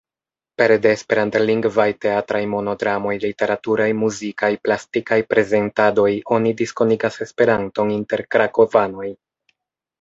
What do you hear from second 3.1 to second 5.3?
literaturaj, muzikaj, plastikaj